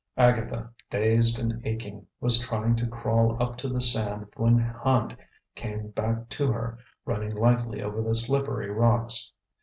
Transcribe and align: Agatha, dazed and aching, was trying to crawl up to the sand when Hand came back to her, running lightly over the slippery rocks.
Agatha, 0.17 0.73
dazed 0.89 1.37
and 1.37 1.63
aching, 1.63 2.07
was 2.19 2.39
trying 2.39 2.75
to 2.75 2.87
crawl 2.87 3.39
up 3.39 3.55
to 3.55 3.69
the 3.69 3.79
sand 3.79 4.25
when 4.35 4.57
Hand 4.57 5.15
came 5.53 5.89
back 5.91 6.27
to 6.29 6.51
her, 6.51 6.79
running 7.05 7.35
lightly 7.35 7.83
over 7.83 8.01
the 8.01 8.15
slippery 8.15 8.71
rocks. 8.71 9.31